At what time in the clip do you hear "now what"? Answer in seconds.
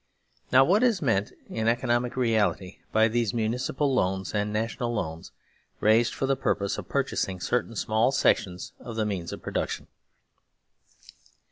0.51-0.81